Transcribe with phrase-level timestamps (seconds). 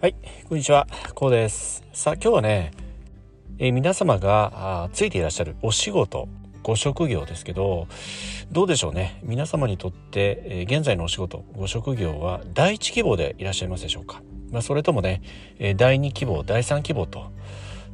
[0.00, 0.14] はい、
[0.48, 1.82] こんにちは、こうです。
[1.92, 2.70] さあ、今日はね、
[3.58, 6.28] えー、皆様がついていらっしゃるお仕事、
[6.62, 7.88] ご職業ですけど、
[8.52, 9.18] どうでしょうね。
[9.24, 14.22] 皆様にとって、えー、現在のお仕事、ご職業は第一希望でいらっしゃいますでしょうか。
[14.52, 15.20] まあ、それともね、
[15.58, 17.32] えー、第二希望、第三希望と、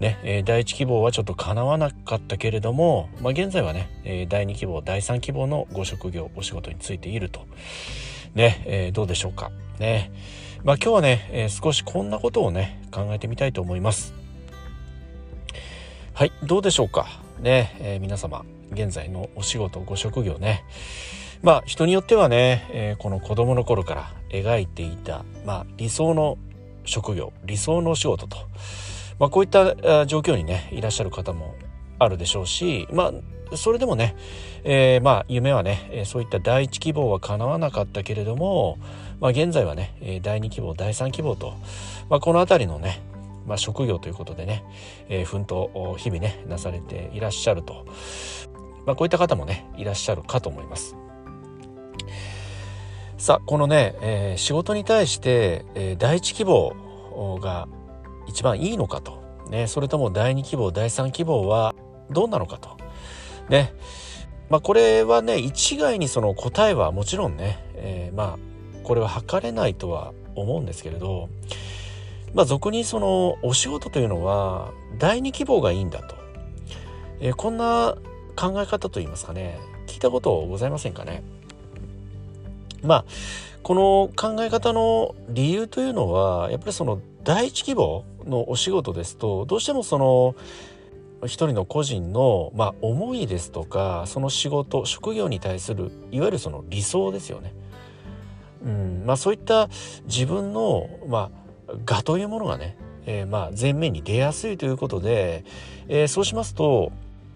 [0.00, 7.46] ね、え、第一希望はちょっと叶わなかったけれども、まあ、現在はね、え、第二希望、第三希望のご職業、お仕事についていると。
[8.34, 9.52] ね、え、どうでしょうか。
[9.78, 10.10] ね。
[10.64, 14.14] まあ今日はね、えー、少しこんなことをね、考えてみたいと思います。
[16.14, 17.08] はい、どうでしょうか？
[17.40, 20.64] ね、えー、皆様、現在のお仕事、ご職業ね。
[21.42, 26.38] まあ人によってはね、えー、この子供の頃から描いていた、まあ理想の
[26.84, 28.36] 職業、理想のお仕事と、
[29.18, 31.56] まあこういった状況にね、いらっしゃる方も
[31.98, 33.12] あるでしょうし、まあ
[33.56, 34.16] それでもね、
[34.64, 38.78] えー、まあ夢はね、そういった第一希望は叶わなかったけれども、
[39.22, 41.54] まあ、現在はね第2希望第3希望と、
[42.10, 43.00] まあ、この辺りのね、
[43.46, 44.64] まあ、職業ということでね、
[45.08, 47.86] えー、奮闘日々ねなされていらっしゃると、
[48.84, 50.96] まあ、こういった方もねいらっしゃるかと思います。
[53.16, 56.74] さあこのね、えー、仕事に対して、えー、第一希望
[57.40, 57.68] が
[58.26, 61.72] 一番いいのかと、ね、それとも第2希望第3希望は
[62.10, 62.81] どうなのかと。
[63.52, 63.74] ね。
[64.50, 68.38] まあ、これはね一概にその答えはもちろんね、えー、まあ
[68.82, 71.30] これは測れないとは思うんですけれど
[72.34, 76.16] まあ俗にそのお仕事というのは第二希望がいいんだと、
[77.20, 77.96] えー、こんな
[78.36, 81.22] 考え方といいますかね聞いたことございませんかね。
[82.82, 83.04] まあ
[83.62, 90.34] この考え方の理由というのはやっぱりその第一希望のお仕事ですとどうしてもその
[91.24, 97.54] 一人の個人の、まあ、思いですとかその仕事職業に対するいわゆるその理想ですよね。
[98.64, 99.68] うんまあ、そういった
[100.04, 101.30] 自分の、ま
[101.68, 105.44] あ、我というものがね、えー、まあ前面に出やすいということで、
[105.88, 106.92] えー、そうしますと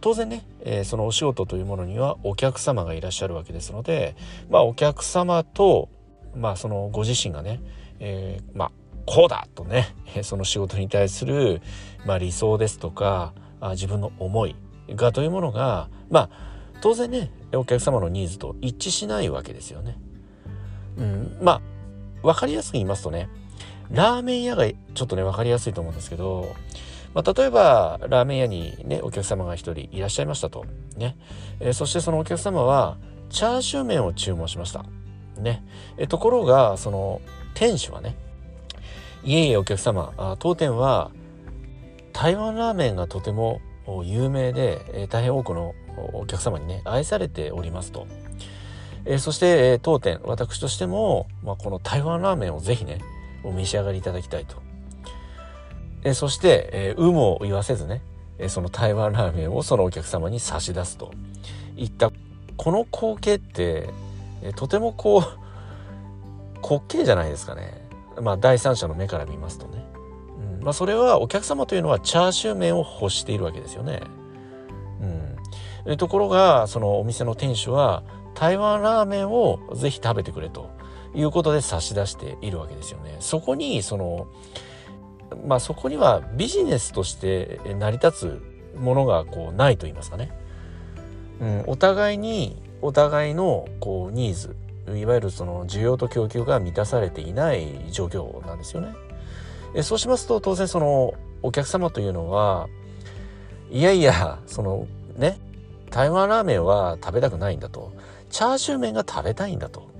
[0.00, 4.16] 当然ね、えー、そのお仕事というものにはお客様がいらっしゃるわけですので、
[4.48, 5.88] まあ、お客様と、
[6.34, 7.60] まあ、そのご自身がね、
[7.98, 8.72] えー、まあ
[9.06, 11.60] こうだとね その仕事に対する、
[12.06, 14.56] まあ、理想ですとかあ自分の思い
[14.90, 16.30] がというものがまあ
[16.80, 19.98] 当然ねお客様のニーズと一致しないわけですよね。
[20.96, 21.60] うん、まあ
[22.22, 23.28] 分かりやすく言いますとね
[23.90, 26.54] ラーメン屋がちょっとね分かりやすいと思うんですけど、
[27.14, 30.64] まあ、例えばラーメン屋にねお客様が一人いらっしゃいましたと。
[30.96, 31.16] ね、
[31.60, 32.98] えー、そしてそのお客様は
[33.30, 34.84] チャーシュー麺を注文しました。
[35.38, 35.64] ね。
[35.96, 37.20] えところがその
[37.54, 38.16] 店主はね
[39.24, 41.10] いえいえお客様あ当店は
[42.12, 43.60] 台湾ラーメンがとても
[44.04, 45.74] 有名で、大変多くの
[46.12, 48.06] お客様にね愛されておりますと。
[49.04, 52.98] え、そして、え、当店私としても、まあ、この台湾ラーメンをぜひね
[53.42, 54.56] お召し上がりいただきたいと、
[56.04, 58.02] え、そして、え有無を言わせずね、
[58.38, 61.12] えその台湾ラーメンをそのお客様に差し出すと。
[61.76, 62.10] いった
[62.56, 63.88] この光景って、
[64.42, 65.22] えとてもこう
[66.62, 67.88] 滑稽じゃないですかね。
[68.20, 69.82] まあ第三者の目から見ますとね、
[70.62, 74.02] まあ、それはお客様というのはチャーシュー麺を欲しているわけですよね。
[75.86, 78.02] うん、ところがそのお店の店主は
[78.34, 80.70] 台湾ラーメンをぜひ食べてくれと
[81.14, 83.16] いうことで差し出しているわけですよね。
[83.20, 84.28] そこにその
[85.46, 88.42] まあそこにはビジネスとして成り立
[88.72, 90.30] つものがこうないと言いますかね。
[91.40, 94.56] うん、お互いにお互いのこうニーズ
[94.96, 98.94] いわゆるその需要と供給が満たされていない状況なんですよね。
[99.74, 102.68] えそうしますと当然そのお客様というのは
[103.70, 104.86] いやいやその
[105.16, 105.38] ね
[105.90, 107.92] 台湾ラーメンは食べたくないんだと
[108.30, 109.90] チャーシュー麺が食べたいんだと。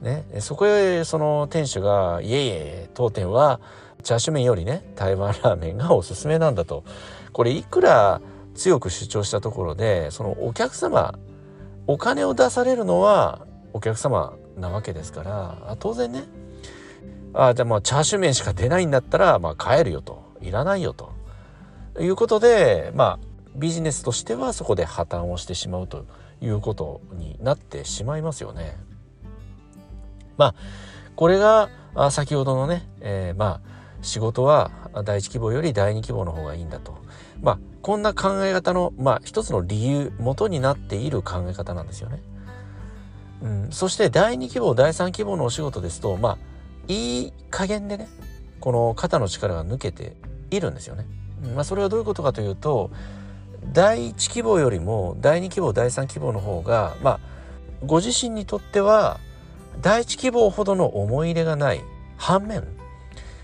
[0.00, 3.58] ね、そこへその店主が「いえいえ当店は
[4.02, 6.84] チャーシュー麺よりね台湾ラーメンがおすすめなんだ」と
[7.32, 8.20] これいくら
[8.54, 11.14] 強く主張したところでそのお客様
[11.86, 16.24] お金を出されるのはお客様なわけですから当然ね
[17.34, 21.12] あじゃあまあチャーシュー麺しか出ないんだったらまあ帰るよといらないよと
[22.00, 23.26] いうことでまあ
[23.56, 26.06] ビジネスとしてはそこで破綻をしてしまうと
[26.40, 28.76] いうことになってしまいますよね。
[30.36, 30.54] まあ
[31.16, 31.70] これが
[32.10, 34.70] 先ほどのね、えー、まあ仕事は
[35.04, 36.98] 第一希望より第二希望の方がいいんだと。
[37.40, 42.22] まあこんな考え方の、まあ、一つの理由元になっている考え方なんですよね。
[43.42, 46.38] うん、そして第二希望第三希望のお仕事ですとまあ
[46.88, 48.08] いい加減でね
[48.60, 50.16] この肩の力が抜けて
[50.50, 51.06] いるんですよね。
[51.54, 52.90] まあ、それはどういうことかというと
[53.72, 57.20] 第1希望よりも第2希望第3希望の方がまあ
[57.84, 59.20] ご自身にとっては
[59.82, 61.82] 第1希望ほどの思い入れがない
[62.16, 62.64] 反面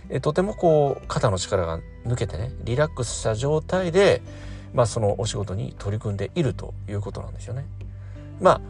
[0.08, 4.22] えとてもこう肩の力が抜けてねリラックスした状態で、
[4.74, 7.66] まあ、そのお仕事に取り組んでいるということなんですよね。
[8.40, 8.60] まあ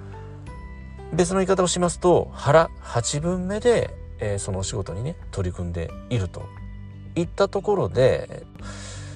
[1.12, 3.90] 別の言い方をしますと腹8分目で、
[4.20, 6.42] えー、そのお仕事にね取り組んでいると。
[7.16, 8.44] いったところで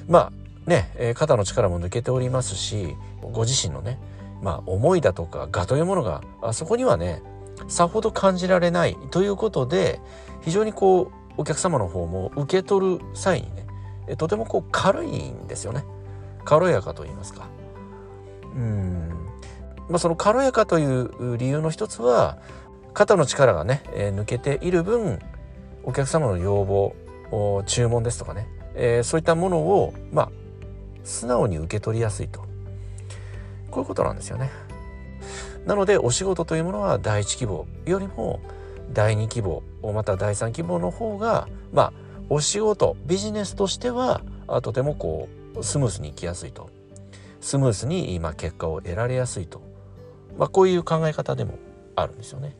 [0.08, 0.32] ま
[0.66, 3.98] あね、えー、肩の力も抜けておりますしご自身のね
[4.42, 7.22] まあ思いだとか我というものがあそこにはね
[7.68, 10.00] さほど感じられないということで
[10.42, 15.84] 非常にこうお客様の方も受け取る際にねとてもこう軽いんですよね。
[16.44, 17.48] 軽やかと言いますか。
[18.54, 19.08] うん。
[19.88, 22.36] まあその軽やかという理由の一つは
[22.94, 25.18] 肩の力がね、えー、抜けている分
[25.82, 26.94] お客様の要望
[27.66, 30.30] 注文ですとかね、えー、そういったものをまあ
[31.02, 32.40] 素直に受け取りやすいと
[33.70, 34.50] こういうことなんですよね。
[35.66, 38.40] なのでお仕事というものは第一希望よりも
[38.92, 41.92] 第二希望また第三希望の方がまあ
[42.28, 44.20] お仕事ビジネスとしては
[44.62, 46.70] とてもこうスムースにいきやすいと
[47.40, 49.62] スムースに今結果を得られやすいと、
[50.38, 51.58] まあ、こういう考え方でも
[51.96, 52.56] あるんですよね。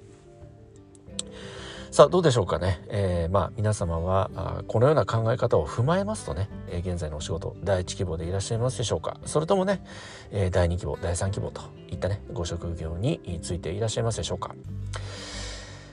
[1.94, 9.17] さあどうでしょうかね、えー、まあ皆様はあこのような考え方を踏まえますとね、えー、現在のお仕事第一希望でいらっしゃいますでしょうか。
[9.26, 9.81] それともね、
[10.32, 14.56] えー、第二希望第三希望といったねご職業についていらっしゃいますでしょうか。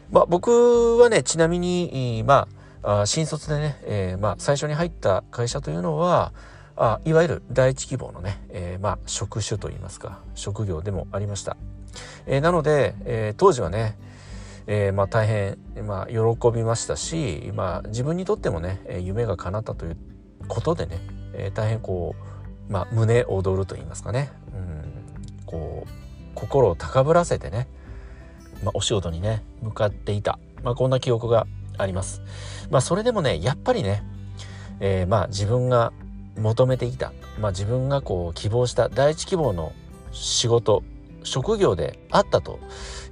[0.10, 2.48] まあ僕はねちなみにま
[2.82, 6.34] あ新卒でね、えー、まあ最初に入った会社というのは
[6.78, 11.58] あいわゆる第一希望のね、えー、まあ職種といいますか職業でもありました、
[12.26, 14.00] えー、なので、えー、当時はね
[14.68, 19.98] えー、まあ、大変、まあ、喜びましたし、まあ、自分にとってもね夢が叶ったという
[20.48, 21.00] ことでね、
[21.34, 22.16] えー、大変こ
[22.70, 25.90] う、まあ、胸躍ると言いますかね、うん、こう
[26.36, 27.68] 心を高ぶらせてね、
[28.64, 31.48] まあ、お仕事にね向かっていた、まあ、こんな記憶が
[31.78, 32.22] あります。
[32.70, 34.04] まあ、それでもねやっぱりね、
[34.80, 35.94] えー、まあ自分が
[36.38, 39.74] 求めていた、まあ、自分がこう希望した第一希望の
[40.12, 40.84] 仕事
[41.24, 42.60] 職業であったと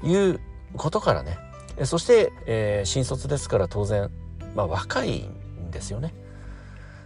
[0.04, 0.40] いう
[0.76, 1.38] ことからね
[1.86, 4.10] そして、えー、新卒ですから当然、
[4.56, 6.14] まあ、若いんですよね。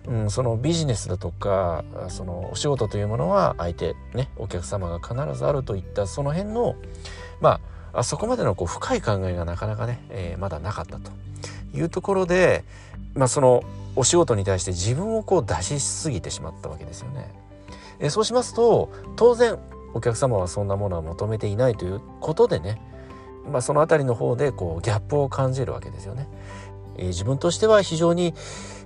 [0.07, 6.75] うん、そのビジネスだとかそのお仕事というものは相手ねお客様が必ずあるといったその辺の
[7.39, 7.61] ま
[7.93, 11.11] ああそこまでのこう深い考えがなかなかね、えー、まだなかったと
[11.73, 12.65] いうところで、
[13.13, 13.63] まあ、その
[13.95, 17.31] お仕事に対して自分をこう出しすぎてしまったわけですよね。
[17.99, 19.57] えー、そうしますと当然
[19.93, 22.81] お客様はそんなものは求めていないということでね
[23.51, 26.27] まあ、その辺りの方でこうギャップを感じるわけですよね。
[26.97, 28.33] えー、自分としては非常に、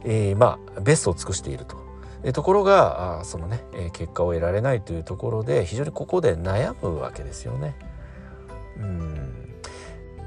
[0.03, 1.77] えー、まあベストを尽くしていると。
[2.23, 7.75] えー、ところがあそのね、え、結果を得られないというところで非常にここで悩むわけですよね。
[8.77, 9.47] うん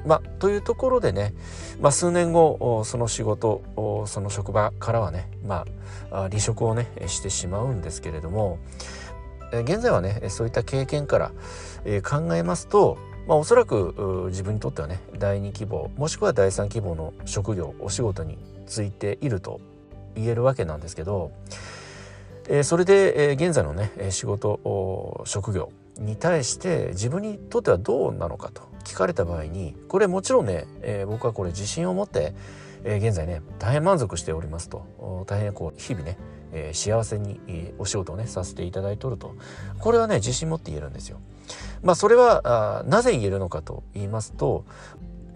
[0.06, 1.34] まあ、というところでね、
[1.80, 5.66] まあ、数年後その仕事その職場からはね、ま
[6.10, 8.58] あ、離職をねしてしまうんですけれども
[9.52, 11.32] 現在はねそういった経験から、
[12.02, 19.60] 考えますとまあ、おそらく自分にとってはね第2希望もしくは第3希望の職業お仕事についていると
[20.14, 21.32] 言えるわけなんですけど、
[22.48, 32.34] えー、それで、えー、現在のね仕事職業に対して自分にとってはどうなのかと聞かれた場合にこれもちろんね、えー、僕はこれ自信を持って、
[32.84, 36.16] え、現在ね大変満足しておりますと大変こう日々ね、
[36.52, 39.34] えー、幸せに、えー、お仕事をねさせていただいておると
[39.78, 41.18] これはね自信持って言えるんですよ。
[41.82, 44.64] まあそれはあなぜ言えるのかと言いますと、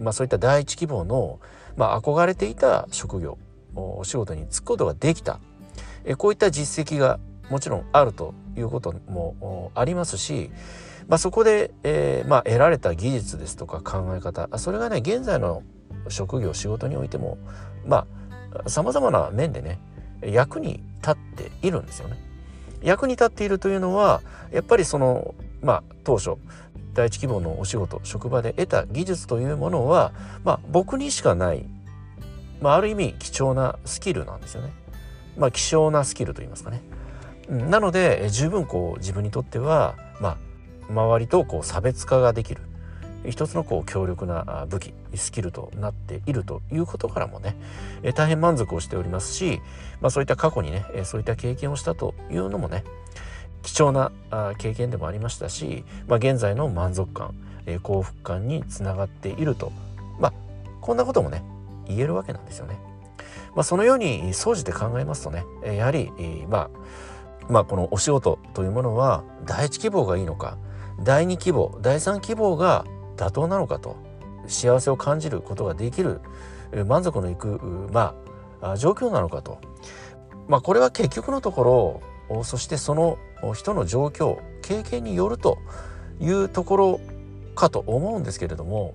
[0.01, 1.41] まあ、そういった第一希望の、
[1.77, 3.39] まあ、憧れていた職業
[3.75, 5.41] お仕事に就くことができた
[6.05, 7.19] えこういった実績が
[7.51, 10.51] もちろんあるということもありますし、
[11.09, 15.63] まあ、そこで、えーまあ、得られた技術ですとか考え方それがね現在の
[16.09, 17.39] 職業仕事においても
[17.87, 18.07] ま
[18.65, 19.81] あさまざまな面でね
[20.31, 22.17] 役に立っているんですよね。
[22.83, 24.21] 役に立っているというのは
[24.53, 26.37] やっぱりそのまあ当初
[26.95, 30.13] 第一希望のお仕事職場で得た技術というものは、
[30.45, 31.67] まあ、僕にしかない、
[32.61, 34.73] まあ、ある意味貴重なスキルなんですよね。
[35.37, 36.83] まあ、希少なスキルと言いますかね。
[37.49, 40.39] なので十分こう自分にとっては、ま
[40.89, 42.63] あ、周りとこう差別化ができる
[43.29, 47.57] 一つのこう強力な武器スキルとなっているということからもね
[48.15, 49.61] 大変満足をしておりますし、
[50.01, 52.85] まあ、そういった過去にねそういった経験をしたというのもね
[53.63, 54.13] 貴重な
[54.59, 57.35] 経験でもありましたし、まあ、現在の満足感
[57.83, 59.73] 幸福感につながっていると
[60.19, 60.33] まあ
[60.81, 61.43] こんなこともね
[61.87, 62.79] 言えるわけなんですよね。
[63.55, 66.11] まあ、そのように総じて考えますとねやはり、
[66.49, 66.71] まあ、
[67.49, 70.59] まあこのお仕事というものは第一希望がいいのか
[71.01, 72.85] 第二希望第三希望が
[73.17, 73.97] 妥当なのかと。
[74.47, 76.21] 幸せを感じることができる
[76.87, 78.15] 満足のいくま
[78.61, 79.59] あ状況なのかと。
[80.49, 83.17] まあこれは結局のところそしてその
[83.55, 85.57] 人の状況経験によると
[86.21, 87.01] いうところ
[87.55, 88.95] かと思うんですけれども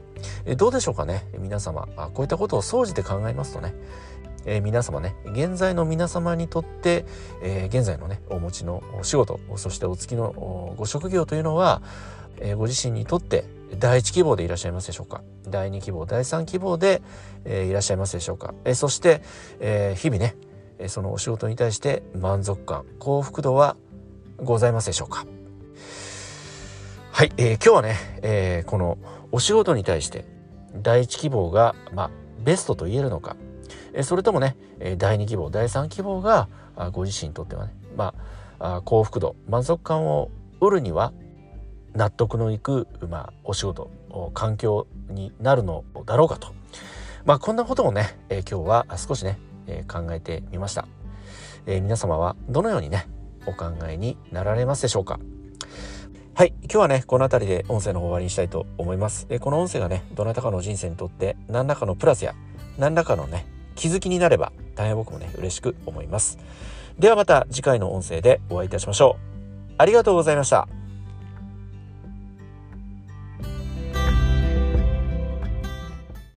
[0.55, 1.25] どうでしょうかね？
[1.39, 1.87] 皆様。
[2.13, 3.73] こういったことを総じて考えますとね。
[4.45, 5.15] え、皆様ね。
[5.25, 7.05] 現在の皆様にとって、
[7.41, 11.81] え、現在のねお持ちのお仕事そしてお月のご職業というのは、
[12.37, 13.45] え、ご自身にとって
[13.77, 15.21] 第一希望でいらっしゃいますでしょうか？
[15.47, 17.01] 第二希望第三希望で、
[17.45, 19.21] えー、いらっしゃいますでしょうか、え、そして、
[19.59, 20.35] えー、日々ね
[20.87, 23.75] そのお仕事に対して満足感幸福度は
[24.37, 25.25] ございますでしょうか？
[27.11, 28.97] はい、えー、今日はね、えー、この
[29.31, 30.25] お仕事に対して
[30.75, 32.11] 第一希望が、まあ、
[32.43, 33.35] ベストと言えるのか？
[33.93, 34.55] えそれともね
[34.97, 36.47] 第2希望第3希望が
[36.91, 38.13] ご自身にとってはねま
[38.59, 41.11] あ幸福度満足感を得るには
[41.93, 43.89] 納得のいく、まあ、お仕事
[44.33, 46.53] 環境になるのだろうかと、
[47.25, 50.87] まあ、こんなことをね、え今日は少しね、え考えてみました、
[51.65, 53.07] えー、皆様はどのようにね
[53.45, 55.19] お考えになられますでしょうか。
[56.35, 62.33] はい今日はねこの辺りで音声の終わりにしたいと思います、えこの音声がねどなたかの人生にとって何らかのプラスや
[62.77, 66.37] 何らかのね気づきになれば大変僕もね嬉しく思います。
[66.97, 69.73] ではまた次回の音声でお会いいたしましょう。
[69.77, 70.78] ありがとうございました。